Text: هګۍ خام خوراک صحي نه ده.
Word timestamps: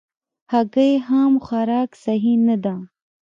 هګۍ 0.51 0.93
خام 1.05 1.33
خوراک 1.45 1.89
صحي 2.03 2.33
نه 2.47 2.55
ده. 2.63 2.75